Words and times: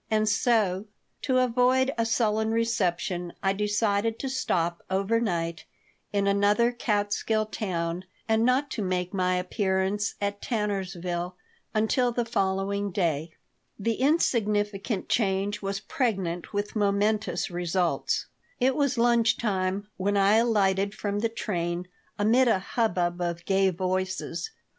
And 0.09 0.27
so, 0.27 0.87
to 1.21 1.37
avoid 1.37 1.91
a 1.95 2.07
sullen 2.07 2.49
reception 2.49 3.33
I 3.43 3.53
decided 3.53 4.17
to 4.17 4.29
stop 4.29 4.81
overnight 4.89 5.65
in 6.11 6.25
another 6.25 6.71
Catskill 6.71 7.45
town 7.45 8.05
and 8.27 8.43
not 8.43 8.71
to 8.71 8.81
make 8.81 9.13
my 9.13 9.35
appearance 9.35 10.15
at 10.19 10.41
Tannersville 10.41 11.35
until 11.75 12.11
the 12.11 12.25
following 12.25 12.89
day 12.89 13.33
The 13.77 13.93
insignificant 14.01 15.07
change 15.07 15.61
was 15.61 15.79
pregnant 15.79 16.51
with 16.51 16.75
momentous 16.75 17.51
results 17.51 18.25
It 18.59 18.75
was 18.75 18.97
lunch 18.97 19.37
time 19.37 19.87
when 19.97 20.17
I 20.17 20.37
alighted 20.37 20.95
from 20.95 21.19
the 21.19 21.29
train, 21.29 21.87
amid 22.17 22.47
a 22.47 22.57
hubbub 22.57 23.21
of 23.21 23.45
gay 23.45 23.69
voices. 23.69 24.49